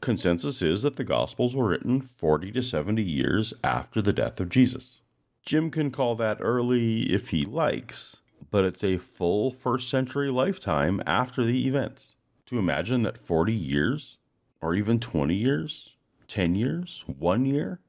Consensus 0.00 0.62
is 0.62 0.80
that 0.80 0.96
the 0.96 1.04
Gospels 1.04 1.54
were 1.54 1.68
written 1.68 2.00
40 2.00 2.50
to 2.52 2.62
70 2.62 3.02
years 3.02 3.52
after 3.62 4.00
the 4.00 4.14
death 4.14 4.40
of 4.40 4.48
Jesus. 4.48 5.02
Jim 5.44 5.70
can 5.70 5.90
call 5.90 6.14
that 6.14 6.38
early 6.40 7.12
if 7.12 7.28
he 7.28 7.44
likes, 7.44 8.22
but 8.50 8.64
it's 8.64 8.82
a 8.82 8.96
full 8.96 9.50
first 9.50 9.90
century 9.90 10.30
lifetime 10.30 11.02
after 11.06 11.44
the 11.44 11.66
events. 11.66 12.14
To 12.46 12.58
imagine 12.58 13.02
that 13.02 13.18
40 13.18 13.52
years 13.52 14.16
or 14.64 14.74
even 14.74 14.98
20 14.98 15.34
years, 15.34 15.94
10 16.26 16.54
years, 16.54 17.04
one 17.18 17.44
year 17.44 17.80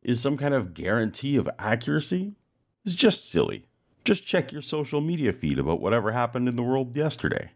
is 0.00 0.20
some 0.20 0.36
kind 0.36 0.54
of 0.54 0.74
guarantee 0.74 1.34
of 1.34 1.50
accuracy 1.58 2.36
is 2.84 2.94
just 2.94 3.28
silly. 3.28 3.66
Just 4.04 4.28
check 4.28 4.52
your 4.52 4.62
social 4.62 5.00
media 5.00 5.32
feed 5.32 5.58
about 5.58 5.80
whatever 5.80 6.12
happened 6.12 6.48
in 6.48 6.54
the 6.54 6.62
world 6.62 6.96
yesterday. 6.96 7.50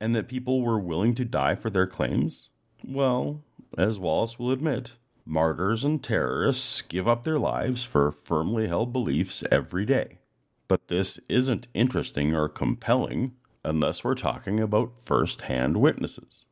And 0.00 0.12
that 0.12 0.26
people 0.26 0.60
were 0.60 0.78
willing 0.78 1.14
to 1.14 1.24
die 1.24 1.54
for 1.54 1.70
their 1.70 1.86
claims? 1.86 2.50
Well, 2.84 3.44
as 3.78 4.00
Wallace 4.00 4.40
will 4.40 4.50
admit, 4.50 4.90
martyrs 5.24 5.84
and 5.84 6.02
terrorists 6.02 6.82
give 6.82 7.06
up 7.06 7.22
their 7.22 7.38
lives 7.38 7.84
for 7.84 8.10
firmly 8.10 8.66
held 8.66 8.92
beliefs 8.92 9.44
every 9.52 9.86
day. 9.86 10.18
But 10.66 10.88
this 10.88 11.20
isn't 11.28 11.68
interesting 11.74 12.34
or 12.34 12.48
compelling 12.48 13.36
unless 13.64 14.02
we're 14.02 14.16
talking 14.16 14.58
about 14.58 14.92
first 15.04 15.42
hand 15.42 15.76
witnesses. 15.76 16.44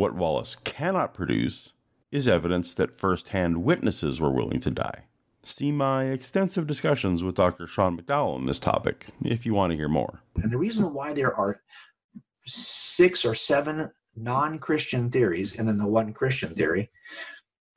What 0.00 0.14
Wallace 0.14 0.56
cannot 0.56 1.12
produce 1.12 1.74
is 2.10 2.26
evidence 2.26 2.72
that 2.72 2.98
first 2.98 3.28
hand 3.28 3.62
witnesses 3.62 4.18
were 4.18 4.30
willing 4.30 4.58
to 4.60 4.70
die. 4.70 5.04
See 5.44 5.70
my 5.70 6.04
extensive 6.04 6.66
discussions 6.66 7.22
with 7.22 7.34
Dr. 7.34 7.66
Sean 7.66 8.00
McDowell 8.00 8.36
on 8.36 8.46
this 8.46 8.58
topic 8.58 9.08
if 9.22 9.44
you 9.44 9.52
want 9.52 9.72
to 9.72 9.76
hear 9.76 9.90
more. 9.90 10.22
And 10.36 10.50
the 10.50 10.56
reason 10.56 10.94
why 10.94 11.12
there 11.12 11.36
are 11.36 11.60
six 12.46 13.26
or 13.26 13.34
seven 13.34 13.90
non-Christian 14.16 15.10
theories 15.10 15.56
and 15.56 15.68
then 15.68 15.76
the 15.76 15.86
one 15.86 16.14
Christian 16.14 16.54
theory, 16.54 16.90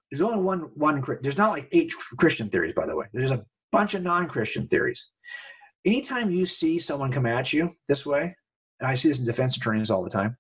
there's 0.10 0.22
only 0.22 0.42
one 0.42 0.72
one. 0.76 1.04
There's 1.22 1.38
not 1.38 1.52
like 1.52 1.68
eight 1.74 1.92
Christian 2.16 2.50
theories, 2.50 2.74
by 2.74 2.86
the 2.86 2.96
way. 2.96 3.08
There's 3.12 3.32
a 3.32 3.46
bunch 3.74 3.96
of 3.96 4.02
non-Christian 4.02 4.70
theories. 4.70 5.08
Anytime 5.84 6.32
you 6.32 6.46
see 6.46 6.80
someone 6.80 7.12
come 7.12 7.26
at 7.26 7.52
you 7.52 7.76
this 7.90 8.06
way, 8.06 8.34
and 8.80 8.88
I 8.90 8.96
see 8.96 9.10
this 9.10 9.20
in 9.20 9.26
defense 9.26 9.58
attorneys 9.58 9.92
all 9.92 10.06
the 10.06 10.10
time, 10.10 10.38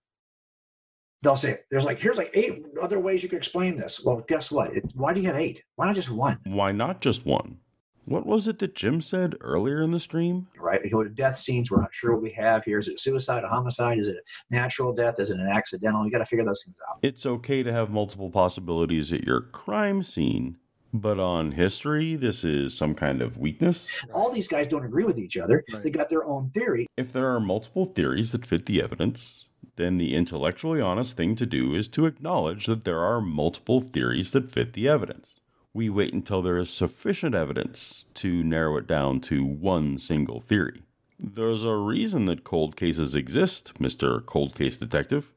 they'll 1.24 1.38
say 1.38 1.60
there's 1.72 1.86
like 1.86 2.00
here's 2.00 2.18
like 2.18 2.32
eight 2.34 2.66
other 2.82 3.00
ways 3.00 3.24
you 3.24 3.30
could 3.30 3.38
explain 3.38 3.78
this. 3.78 4.04
Well, 4.06 4.24
guess 4.28 4.52
what? 4.52 4.76
It, 4.76 4.92
why 4.94 5.14
do 5.14 5.22
you 5.22 5.28
have 5.28 5.38
eight? 5.38 5.64
Why 5.76 5.88
not 5.88 5.96
just 5.96 6.10
one? 6.10 6.40
Why 6.44 6.72
not 6.72 7.02
just 7.02 7.26
one? 7.26 7.58
What 8.06 8.26
was 8.26 8.50
it 8.50 8.60
that 8.60 8.76
Jim 8.76 9.00
said 9.00 9.36
earlier 9.40 9.82
in 9.82 9.92
the 9.92 10.00
stream? 10.00 10.48
Right, 10.60 10.82
we 10.84 10.90
go 10.90 11.04
to 11.04 11.10
death 11.10 11.38
scenes. 11.38 11.72
We're 11.72 11.80
not 11.80 11.94
sure 11.94 12.12
what 12.12 12.22
we 12.22 12.32
have 12.32 12.66
here. 12.66 12.78
Is 12.78 12.90
it 12.90 13.00
suicide, 13.00 13.46
a 13.46 13.48
homicide? 13.48 13.98
Is 13.98 14.10
it 14.10 14.18
a 14.18 14.54
natural 14.54 14.92
death? 14.94 15.16
Is 15.20 15.30
it 15.30 15.40
an 15.40 15.48
accidental? 15.48 16.04
You 16.04 16.12
got 16.12 16.18
to 16.18 16.26
figure 16.26 16.44
those 16.44 16.64
things 16.66 16.76
out. 16.90 17.00
It's 17.02 17.26
okay 17.26 17.64
to 17.64 17.72
have 17.72 17.90
multiple 17.90 18.30
possibilities 18.30 19.14
at 19.14 19.24
your 19.24 19.40
crime 19.40 20.04
scene, 20.04 20.58
but 20.94 21.18
on 21.18 21.54
history, 21.54 22.18
this 22.18 22.44
is 22.44 22.78
some 22.78 22.94
kind 22.94 23.22
of 23.22 23.38
weakness. 23.38 23.88
All 24.14 24.30
these 24.30 24.50
guys 24.50 24.68
don't 24.68 24.84
agree 24.84 25.06
with 25.06 25.18
each 25.18 25.38
other. 25.38 25.64
They 25.82 25.90
got 25.90 26.10
their 26.10 26.26
own 26.26 26.50
theory. 26.50 26.88
If 26.98 27.14
there 27.14 27.34
are 27.34 27.40
multiple 27.40 27.86
theories 27.86 28.34
that 28.34 28.46
fit 28.46 28.66
the 28.66 28.82
evidence, 28.82 29.48
then 29.76 29.98
the 29.98 30.16
intellectually 30.16 30.82
honest 30.82 31.18
thing 31.18 31.36
to 31.36 31.46
do 31.46 31.74
is 31.74 31.88
to 31.90 32.06
acknowledge 32.06 32.68
that 32.68 32.84
there 32.84 33.00
are 33.00 33.22
multiple 33.22 33.82
theories 33.82 34.32
that 34.32 34.52
fit 34.52 34.74
the 34.74 34.88
evidence. 34.88 35.40
We 35.74 35.90
wait 35.90 36.14
until 36.14 36.42
there 36.42 36.58
is 36.58 36.70
sufficient 36.70 37.34
evidence 37.34 38.06
to 38.16 38.44
narrow 38.44 38.78
it 38.78 38.86
down 38.86 39.22
to 39.22 39.44
one 39.44 39.98
single 39.98 40.40
theory. 40.40 40.84
There's 41.20 41.64
a 41.64 41.76
reason 41.76 42.26
that 42.26 42.44
cold 42.44 42.76
cases 42.76 43.16
exist, 43.16 43.74
Mr. 43.80 44.24
Cold 44.24 44.54
Case 44.54 44.78
Detective, 44.78 45.32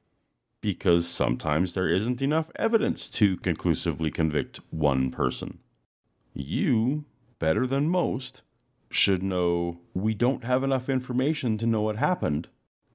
because 0.60 1.08
sometimes 1.08 1.72
there 1.72 1.88
isn't 1.88 2.20
enough 2.20 2.50
evidence 2.56 3.08
to 3.10 3.36
conclusively 3.38 4.10
convict 4.10 4.60
one 4.70 5.10
person. 5.10 5.58
You, 6.34 7.04
better 7.38 7.66
than 7.66 7.88
most, 7.88 8.42
should 8.90 9.22
know 9.22 9.78
we 9.94 10.12
don't 10.12 10.44
have 10.44 10.62
enough 10.62 10.88
information 10.88 11.56
to 11.58 11.66
know 11.66 11.82
what 11.82 11.96
happened 11.96 12.48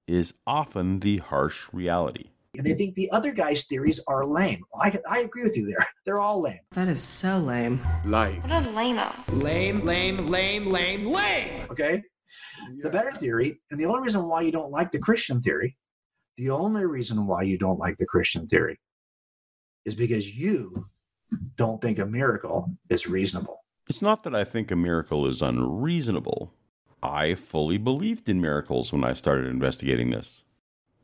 is 0.08 0.34
often 0.46 1.00
the 1.00 1.18
harsh 1.18 1.64
reality. 1.72 2.32
And 2.58 2.66
they 2.66 2.74
think 2.74 2.96
the 2.96 3.10
other 3.12 3.32
guy's 3.34 3.64
theories 3.64 4.02
are 4.08 4.26
lame. 4.26 4.62
I, 4.76 5.00
I 5.10 5.20
agree 5.20 5.44
with 5.44 5.56
you 5.56 5.66
there. 5.66 5.88
They're 6.06 6.20
all 6.20 6.42
lame. 6.42 6.60
That 6.72 6.90
is 6.90 7.02
so 7.02 7.38
lame. 7.40 7.80
Like. 8.06 8.44
What 8.44 8.52
a 8.52 8.70
lame-o. 8.72 9.14
Lame, 9.34 9.82
lame, 9.86 10.28
lame, 10.28 10.66
lame, 10.66 11.06
lame. 11.06 11.68
Okay? 11.72 12.04
The 12.82 12.90
better 12.90 13.14
theory, 13.14 13.62
and 13.72 13.80
the 13.80 13.86
only 13.86 14.02
reason 14.02 14.28
why 14.28 14.42
you 14.42 14.52
don't 14.52 14.72
like 14.72 14.92
the 14.92 15.00
Christian 15.00 15.42
theory, 15.42 15.78
the 16.38 16.50
only 16.50 16.86
reason 16.86 17.26
why 17.26 17.44
you 17.44 17.58
don't 17.58 17.80
like 17.80 17.98
the 17.98 18.06
Christian 18.06 18.48
theory 18.48 18.80
is 19.86 19.96
because 19.96 20.38
you 20.38 20.88
don't 21.56 21.82
think 21.82 22.00
a 22.00 22.06
miracle 22.06 22.70
is 22.90 23.08
reasonable. 23.08 23.64
It's 23.90 24.02
not 24.02 24.24
that 24.24 24.36
I 24.36 24.44
think 24.44 24.72
a 24.72 24.76
miracle 24.76 25.26
is 25.26 25.42
unreasonable. 25.42 26.54
I 27.04 27.36
fully 27.36 27.78
believed 27.78 28.30
in 28.30 28.40
miracles 28.40 28.94
when 28.94 29.04
I 29.04 29.14
started 29.14 29.48
investigating 29.48 30.12
this. 30.12 30.44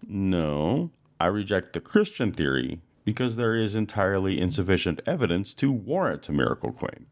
No, 0.06 0.92
I 1.20 1.25
reject 1.27 1.74
the 1.74 1.80
Christian 1.80 2.32
theory 2.32 2.82
because 3.04 3.36
there 3.36 3.56
is 3.56 3.75
entirely 3.75 4.39
insufficient 4.39 5.01
evidence 5.08 5.54
to 5.56 5.72
warrant 5.72 6.30
a 6.30 6.34
miracle 6.34 6.72
claim, 6.72 7.08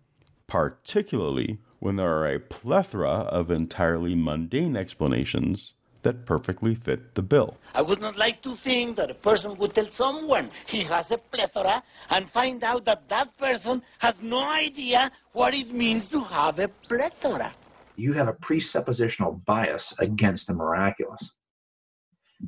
particularly 0.45 1.57
when 1.79 1.95
there 1.95 2.11
are 2.11 2.27
a 2.27 2.39
plethora 2.39 3.09
of 3.09 3.49
entirely 3.49 4.13
mundane 4.13 4.75
explanations 4.75 5.73
that 6.03 6.25
perfectly 6.25 6.75
fit 6.75 7.15
the 7.15 7.21
bill. 7.23 7.57
I 7.73 7.81
would 7.81 7.99
not 7.99 8.15
like 8.15 8.43
to 8.43 8.55
think 8.63 8.97
that 8.97 9.09
a 9.09 9.15
person 9.15 9.57
would 9.57 9.73
tell 9.73 9.89
someone 9.89 10.51
he 10.67 10.83
has 10.83 11.09
a 11.09 11.17
plethora 11.17 11.81
and 12.11 12.29
find 12.31 12.63
out 12.63 12.85
that 12.85 13.09
that 13.09 13.35
person 13.39 13.81
has 13.97 14.13
no 14.21 14.45
idea 14.45 15.11
what 15.33 15.55
it 15.55 15.71
means 15.73 16.07
to 16.09 16.23
have 16.23 16.59
a 16.59 16.67
plethora. 16.87 17.51
You 17.95 18.13
have 18.13 18.27
a 18.27 18.33
presuppositional 18.33 19.43
bias 19.45 19.93
against 19.99 20.47
the 20.47 20.53
miraculous. 20.53 21.31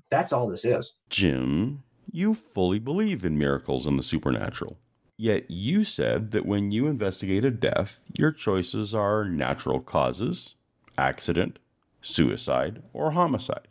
That's 0.09 0.33
all 0.33 0.47
this 0.47 0.65
is. 0.65 0.93
Jim, 1.09 1.83
you 2.11 2.33
fully 2.33 2.79
believe 2.79 3.23
in 3.23 3.37
miracles 3.37 3.85
and 3.85 3.97
the 3.97 4.03
supernatural. 4.03 4.77
Yet 5.17 5.49
you 5.49 5.83
said 5.83 6.31
that 6.31 6.45
when 6.45 6.71
you 6.71 6.85
investigate 6.85 7.43
a 7.43 7.51
death, 7.51 7.99
your 8.17 8.31
choices 8.31 8.93
are 8.93 9.25
natural 9.25 9.79
causes, 9.79 10.53
accident, 10.97 11.59
suicide, 12.01 12.83
or 12.93 13.11
homicide. 13.11 13.67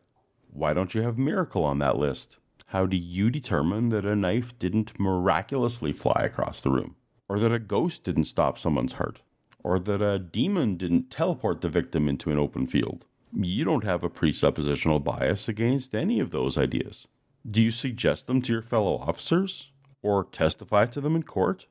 Why 0.51 0.73
don't 0.75 0.95
you 0.95 1.03
have 1.03 1.19
miracle 1.19 1.63
on 1.63 1.79
that 1.79 1.99
list? 1.99 2.39
How 2.71 2.87
do 2.87 2.97
you 2.97 3.31
determine 3.31 3.91
that 3.91 4.05
a 4.05 4.17
knife 4.17 4.59
didn't 4.59 4.99
miraculously 4.99 5.93
fly 5.93 6.23
across 6.25 6.61
the 6.61 6.71
room? 6.71 6.97
Or 7.29 7.39
that 7.39 7.53
a 7.53 7.61
ghost 7.61 8.03
didn't 8.05 8.25
stop 8.25 8.59
someone's 8.59 8.95
heart? 8.95 9.21
Or 9.63 9.79
that 9.79 10.03
a 10.03 10.19
demon 10.19 10.77
didn't 10.77 11.11
teleport 11.11 11.61
the 11.61 11.69
victim 11.69 12.09
into 12.09 12.31
an 12.31 12.39
open 12.39 12.67
field? 12.67 13.05
You 13.33 13.65
don't 13.65 13.85
have 13.85 14.05
a 14.05 14.11
presuppositional 14.11 15.03
bias 15.03 15.49
against 15.49 15.95
any 15.95 16.21
of 16.21 16.31
those 16.31 16.57
ideas. 16.57 17.07
Do 17.49 17.63
you 17.63 17.71
suggest 17.71 18.27
them 18.27 18.41
to 18.43 18.53
your 18.53 18.63
fellow 18.63 18.97
officers? 18.99 19.71
Or 20.03 20.25
testify 20.25 20.87
to 20.87 21.01
them 21.01 21.17
in 21.17 21.25
court? 21.25 21.67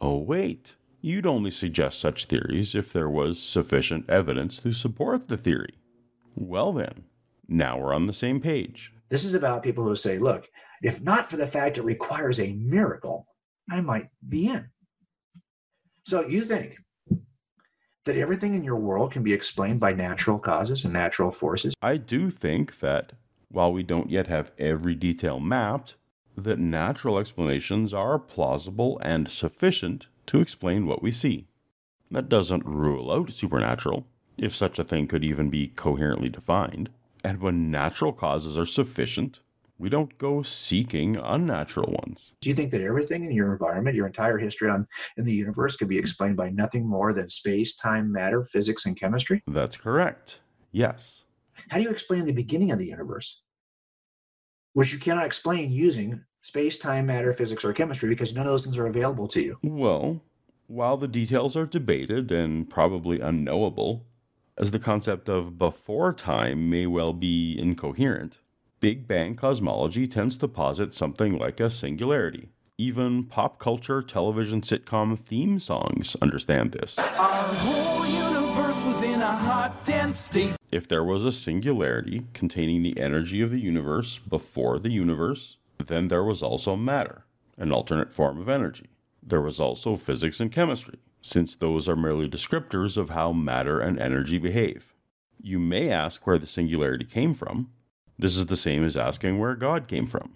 Oh, 0.00 0.16
wait. 0.16 0.74
You'd 1.00 1.26
only 1.26 1.50
suggest 1.50 2.00
such 2.00 2.26
theories 2.26 2.74
if 2.74 2.92
there 2.92 3.10
was 3.10 3.42
sufficient 3.42 4.08
evidence 4.08 4.58
to 4.58 4.72
support 4.72 5.28
the 5.28 5.36
theory. 5.36 5.74
Well, 6.34 6.72
then, 6.72 7.04
now 7.48 7.78
we're 7.78 7.92
on 7.92 8.06
the 8.06 8.12
same 8.12 8.40
page. 8.40 8.92
This 9.08 9.24
is 9.24 9.34
about 9.34 9.62
people 9.62 9.84
who 9.84 9.94
say, 9.94 10.18
look, 10.18 10.48
if 10.82 11.02
not 11.02 11.28
for 11.28 11.36
the 11.36 11.46
fact 11.46 11.76
it 11.76 11.82
requires 11.82 12.40
a 12.40 12.52
miracle, 12.52 13.26
I 13.70 13.80
might 13.80 14.08
be 14.26 14.46
in. 14.48 14.68
So 16.04 16.26
you 16.26 16.42
think 16.44 16.76
that 18.04 18.16
everything 18.16 18.54
in 18.54 18.64
your 18.64 18.76
world 18.76 19.12
can 19.12 19.22
be 19.22 19.32
explained 19.32 19.80
by 19.80 19.92
natural 19.92 20.38
causes 20.38 20.84
and 20.84 20.92
natural 20.92 21.30
forces? 21.30 21.74
I 21.80 21.96
do 21.96 22.30
think 22.30 22.80
that 22.80 23.12
while 23.48 23.72
we 23.72 23.82
don't 23.82 24.10
yet 24.10 24.26
have 24.28 24.52
every 24.58 24.94
detail 24.94 25.38
mapped, 25.38 25.96
that 26.36 26.58
natural 26.58 27.18
explanations 27.18 27.92
are 27.92 28.18
plausible 28.18 28.98
and 29.02 29.30
sufficient 29.30 30.06
to 30.26 30.40
explain 30.40 30.86
what 30.86 31.02
we 31.02 31.10
see. 31.10 31.46
That 32.10 32.28
doesn't 32.28 32.66
rule 32.66 33.10
out 33.12 33.32
supernatural, 33.32 34.06
if 34.38 34.54
such 34.54 34.78
a 34.78 34.84
thing 34.84 35.06
could 35.06 35.24
even 35.24 35.50
be 35.50 35.68
coherently 35.68 36.28
defined. 36.28 36.88
And 37.22 37.40
when 37.40 37.70
natural 37.70 38.12
causes 38.12 38.58
are 38.58 38.66
sufficient, 38.66 39.40
we 39.82 39.88
don't 39.88 40.16
go 40.16 40.42
seeking 40.42 41.16
unnatural 41.16 41.92
ones. 42.04 42.34
Do 42.40 42.48
you 42.48 42.54
think 42.54 42.70
that 42.70 42.80
everything 42.80 43.24
in 43.24 43.32
your 43.32 43.50
environment, 43.50 43.96
your 43.96 44.06
entire 44.06 44.38
history 44.38 44.70
on 44.70 44.86
in 45.16 45.24
the 45.24 45.32
universe, 45.32 45.74
could 45.74 45.88
be 45.88 45.98
explained 45.98 46.36
by 46.36 46.50
nothing 46.50 46.86
more 46.86 47.12
than 47.12 47.28
space, 47.28 47.74
time, 47.74 48.12
matter, 48.12 48.44
physics, 48.44 48.86
and 48.86 48.96
chemistry? 48.96 49.42
That's 49.48 49.76
correct. 49.76 50.38
Yes. 50.70 51.24
How 51.68 51.78
do 51.78 51.82
you 51.82 51.90
explain 51.90 52.24
the 52.24 52.32
beginning 52.32 52.70
of 52.70 52.78
the 52.78 52.86
universe? 52.86 53.40
Which 54.72 54.92
you 54.92 55.00
cannot 55.00 55.26
explain 55.26 55.72
using 55.72 56.22
space, 56.42 56.78
time, 56.78 57.06
matter, 57.06 57.32
physics, 57.32 57.64
or 57.64 57.72
chemistry 57.72 58.08
because 58.08 58.32
none 58.36 58.46
of 58.46 58.52
those 58.52 58.62
things 58.62 58.78
are 58.78 58.86
available 58.86 59.26
to 59.26 59.42
you. 59.42 59.58
Well, 59.64 60.22
while 60.68 60.96
the 60.96 61.08
details 61.08 61.56
are 61.56 61.66
debated 61.66 62.30
and 62.30 62.70
probably 62.70 63.18
unknowable, 63.18 64.06
as 64.56 64.70
the 64.70 64.78
concept 64.78 65.28
of 65.28 65.58
before 65.58 66.12
time 66.12 66.70
may 66.70 66.86
well 66.86 67.12
be 67.12 67.58
incoherent, 67.58 68.38
Big 68.82 69.06
Bang 69.06 69.36
cosmology 69.36 70.08
tends 70.08 70.36
to 70.36 70.48
posit 70.48 70.92
something 70.92 71.38
like 71.38 71.60
a 71.60 71.70
singularity. 71.70 72.48
Even 72.76 73.22
pop 73.22 73.60
culture 73.60 74.02
television 74.02 74.60
sitcom 74.60 75.16
theme 75.16 75.60
songs 75.60 76.16
understand 76.20 76.72
this. 76.72 76.98
Our 76.98 77.54
whole 77.54 78.04
universe 78.04 78.82
was 78.82 79.02
in 79.02 79.22
a 79.22 79.36
hot, 79.36 79.84
dense 79.84 80.18
state. 80.18 80.56
If 80.72 80.88
there 80.88 81.04
was 81.04 81.24
a 81.24 81.30
singularity 81.30 82.26
containing 82.34 82.82
the 82.82 82.98
energy 82.98 83.40
of 83.40 83.52
the 83.52 83.60
universe 83.60 84.18
before 84.18 84.80
the 84.80 84.90
universe, 84.90 85.58
then 85.78 86.08
there 86.08 86.24
was 86.24 86.42
also 86.42 86.74
matter, 86.74 87.24
an 87.56 87.70
alternate 87.70 88.12
form 88.12 88.40
of 88.40 88.48
energy. 88.48 88.90
There 89.22 89.40
was 89.40 89.60
also 89.60 89.94
physics 89.94 90.40
and 90.40 90.50
chemistry, 90.50 90.98
since 91.20 91.54
those 91.54 91.88
are 91.88 91.94
merely 91.94 92.28
descriptors 92.28 92.96
of 92.96 93.10
how 93.10 93.32
matter 93.32 93.78
and 93.78 94.00
energy 94.00 94.38
behave. 94.38 94.92
You 95.40 95.60
may 95.60 95.88
ask 95.88 96.26
where 96.26 96.38
the 96.38 96.48
singularity 96.48 97.04
came 97.04 97.32
from. 97.32 97.70
This 98.22 98.36
is 98.36 98.46
the 98.46 98.56
same 98.56 98.84
as 98.84 98.96
asking 98.96 99.40
where 99.40 99.56
God 99.56 99.88
came 99.88 100.06
from. 100.06 100.34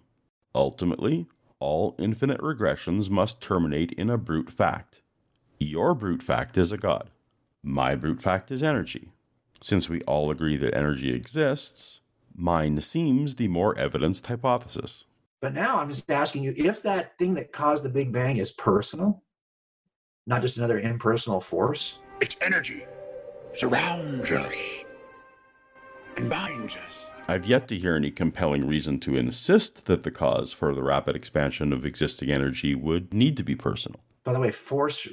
Ultimately, 0.56 1.28
all 1.60 1.94
infinite 2.00 2.40
regressions 2.40 3.10
must 3.10 3.40
terminate 3.40 3.92
in 3.92 4.10
a 4.10 4.18
brute 4.18 4.50
fact. 4.50 5.02
Your 5.60 5.94
brute 5.94 6.20
fact 6.20 6.58
is 6.58 6.72
a 6.72 6.76
God. 6.76 7.10
My 7.62 7.94
brute 7.94 8.20
fact 8.20 8.50
is 8.50 8.60
energy. 8.60 9.12
Since 9.62 9.88
we 9.88 10.02
all 10.02 10.32
agree 10.32 10.56
that 10.56 10.74
energy 10.74 11.14
exists, 11.14 12.00
mine 12.34 12.80
seems 12.80 13.36
the 13.36 13.46
more 13.46 13.78
evidenced 13.78 14.26
hypothesis. 14.26 15.04
But 15.40 15.54
now 15.54 15.78
I'm 15.78 15.88
just 15.88 16.10
asking 16.10 16.42
you 16.42 16.54
if 16.56 16.82
that 16.82 17.16
thing 17.18 17.34
that 17.34 17.52
caused 17.52 17.84
the 17.84 17.88
Big 17.88 18.10
Bang 18.10 18.38
is 18.38 18.50
personal, 18.50 19.22
not 20.26 20.42
just 20.42 20.56
another 20.56 20.80
impersonal 20.80 21.40
force. 21.40 21.98
Its 22.20 22.34
energy 22.40 22.84
surrounds 23.54 24.32
us 24.32 24.84
and 26.16 26.28
binds 26.28 26.74
us. 26.74 27.05
I've 27.28 27.46
yet 27.46 27.66
to 27.68 27.78
hear 27.78 27.96
any 27.96 28.12
compelling 28.12 28.66
reason 28.66 29.00
to 29.00 29.16
insist 29.16 29.86
that 29.86 30.04
the 30.04 30.12
cause 30.12 30.52
for 30.52 30.74
the 30.74 30.82
rapid 30.82 31.16
expansion 31.16 31.72
of 31.72 31.84
existing 31.84 32.30
energy 32.30 32.74
would 32.74 33.12
need 33.12 33.36
to 33.38 33.42
be 33.42 33.56
personal. 33.56 34.00
By 34.22 34.32
the 34.32 34.38
way, 34.38 34.52
force 34.52 35.08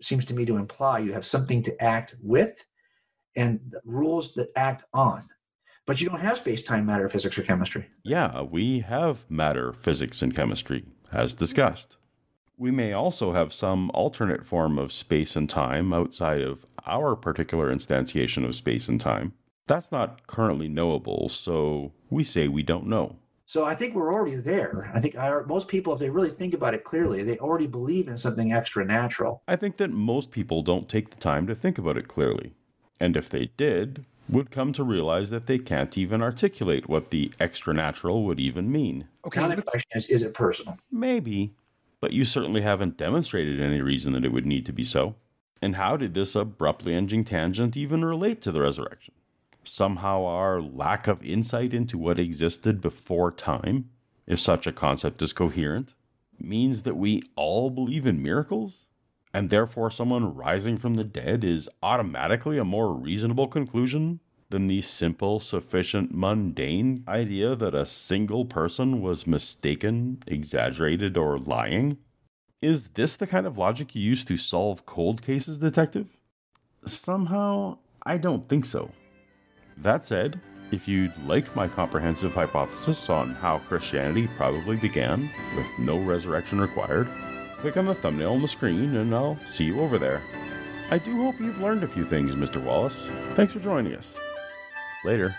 seems 0.00 0.24
to 0.26 0.34
me 0.34 0.44
to 0.44 0.56
imply 0.56 1.00
you 1.00 1.12
have 1.12 1.26
something 1.26 1.62
to 1.64 1.82
act 1.82 2.14
with 2.22 2.64
and 3.34 3.60
the 3.70 3.80
rules 3.84 4.34
that 4.34 4.48
act 4.54 4.84
on. 4.94 5.28
But 5.86 6.00
you 6.00 6.08
don't 6.08 6.20
have 6.20 6.38
space, 6.38 6.62
time, 6.62 6.86
matter, 6.86 7.08
physics, 7.08 7.38
or 7.38 7.42
chemistry. 7.42 7.86
Yeah, 8.04 8.42
we 8.42 8.80
have 8.80 9.28
matter, 9.30 9.72
physics, 9.72 10.22
and 10.22 10.34
chemistry, 10.34 10.84
as 11.12 11.34
discussed. 11.34 11.96
We 12.56 12.70
may 12.70 12.92
also 12.92 13.32
have 13.32 13.52
some 13.52 13.90
alternate 13.92 14.44
form 14.44 14.78
of 14.78 14.92
space 14.92 15.36
and 15.36 15.48
time 15.48 15.92
outside 15.92 16.40
of 16.40 16.64
our 16.86 17.14
particular 17.14 17.72
instantiation 17.72 18.44
of 18.44 18.56
space 18.56 18.88
and 18.88 19.00
time. 19.00 19.34
That's 19.66 19.90
not 19.90 20.26
currently 20.26 20.68
knowable, 20.68 21.28
so 21.28 21.92
we 22.08 22.22
say 22.22 22.48
we 22.48 22.62
don't 22.62 22.86
know. 22.86 23.16
So 23.48 23.64
I 23.64 23.74
think 23.76 23.94
we're 23.94 24.12
already 24.12 24.36
there. 24.36 24.90
I 24.92 25.00
think 25.00 25.16
I, 25.16 25.40
most 25.46 25.68
people, 25.68 25.92
if 25.92 26.00
they 26.00 26.10
really 26.10 26.30
think 26.30 26.52
about 26.52 26.74
it 26.74 26.82
clearly, 26.82 27.22
they 27.22 27.38
already 27.38 27.66
believe 27.68 28.08
in 28.08 28.16
something 28.16 28.52
extra 28.52 28.84
natural. 28.84 29.42
I 29.46 29.54
think 29.54 29.76
that 29.76 29.90
most 29.90 30.32
people 30.32 30.62
don't 30.62 30.88
take 30.88 31.10
the 31.10 31.16
time 31.16 31.46
to 31.46 31.54
think 31.54 31.78
about 31.78 31.96
it 31.96 32.08
clearly. 32.08 32.54
And 32.98 33.16
if 33.16 33.28
they 33.28 33.50
did, 33.56 34.04
would 34.28 34.50
come 34.50 34.72
to 34.72 34.82
realize 34.82 35.30
that 35.30 35.46
they 35.46 35.58
can't 35.58 35.96
even 35.96 36.22
articulate 36.22 36.88
what 36.88 37.10
the 37.10 37.32
extra 37.38 37.72
natural 37.72 38.24
would 38.24 38.40
even 38.40 38.72
mean. 38.72 39.06
Okay. 39.24 39.40
Now 39.40 39.54
the 39.54 39.62
question 39.62 39.90
is, 39.94 40.06
is 40.06 40.22
it 40.22 40.34
personal? 40.34 40.78
Maybe, 40.90 41.54
but 42.00 42.12
you 42.12 42.24
certainly 42.24 42.62
haven't 42.62 42.96
demonstrated 42.96 43.60
any 43.60 43.80
reason 43.80 44.12
that 44.14 44.24
it 44.24 44.32
would 44.32 44.46
need 44.46 44.66
to 44.66 44.72
be 44.72 44.84
so. 44.84 45.14
And 45.62 45.76
how 45.76 45.96
did 45.96 46.14
this 46.14 46.34
abruptly 46.34 46.94
ending 46.94 47.24
tangent 47.24 47.76
even 47.76 48.04
relate 48.04 48.42
to 48.42 48.52
the 48.52 48.60
resurrection? 48.60 49.14
Somehow 49.68 50.24
our 50.24 50.62
lack 50.62 51.08
of 51.08 51.24
insight 51.24 51.74
into 51.74 51.98
what 51.98 52.20
existed 52.20 52.80
before 52.80 53.32
time, 53.32 53.90
if 54.26 54.38
such 54.38 54.66
a 54.66 54.72
concept 54.72 55.20
is 55.22 55.32
coherent, 55.32 55.94
means 56.38 56.84
that 56.84 56.96
we 56.96 57.22
all 57.34 57.70
believe 57.70 58.06
in 58.06 58.22
miracles? 58.22 58.86
And 59.34 59.50
therefore, 59.50 59.90
someone 59.90 60.34
rising 60.34 60.76
from 60.76 60.94
the 60.94 61.04
dead 61.04 61.42
is 61.42 61.68
automatically 61.82 62.58
a 62.58 62.64
more 62.64 62.94
reasonable 62.94 63.48
conclusion 63.48 64.20
than 64.50 64.68
the 64.68 64.80
simple, 64.80 65.40
sufficient, 65.40 66.14
mundane 66.14 67.02
idea 67.08 67.56
that 67.56 67.74
a 67.74 67.84
single 67.84 68.44
person 68.44 69.02
was 69.02 69.26
mistaken, 69.26 70.22
exaggerated, 70.28 71.16
or 71.16 71.38
lying? 71.38 71.98
Is 72.62 72.90
this 72.90 73.16
the 73.16 73.26
kind 73.26 73.46
of 73.46 73.58
logic 73.58 73.96
you 73.96 74.02
use 74.02 74.24
to 74.26 74.36
solve 74.36 74.86
cold 74.86 75.22
cases, 75.22 75.58
detective? 75.58 76.16
Somehow, 76.84 77.78
I 78.04 78.16
don't 78.16 78.48
think 78.48 78.64
so. 78.64 78.92
That 79.76 80.04
said, 80.04 80.40
if 80.72 80.88
you'd 80.88 81.16
like 81.26 81.54
my 81.54 81.68
comprehensive 81.68 82.32
hypothesis 82.32 83.08
on 83.08 83.34
how 83.34 83.58
Christianity 83.58 84.28
probably 84.36 84.76
began, 84.76 85.30
with 85.54 85.66
no 85.78 85.98
resurrection 85.98 86.60
required, 86.60 87.08
click 87.58 87.76
on 87.76 87.86
the 87.86 87.94
thumbnail 87.94 88.32
on 88.32 88.42
the 88.42 88.48
screen 88.48 88.96
and 88.96 89.14
I'll 89.14 89.38
see 89.46 89.64
you 89.64 89.80
over 89.80 89.98
there. 89.98 90.20
I 90.90 90.98
do 90.98 91.16
hope 91.16 91.38
you've 91.40 91.60
learned 91.60 91.84
a 91.84 91.88
few 91.88 92.04
things, 92.04 92.34
Mr. 92.34 92.62
Wallace. 92.62 93.06
Thanks 93.34 93.52
for 93.52 93.60
joining 93.60 93.94
us. 93.94 94.18
Later. 95.04 95.34